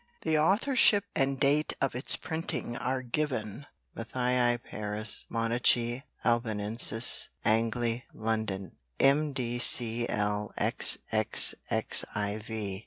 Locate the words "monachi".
5.31-6.01